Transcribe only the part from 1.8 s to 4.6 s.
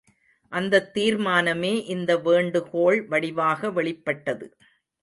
இந்த வேண்டுகோள் வடிவாக வெளிப்பட்டது.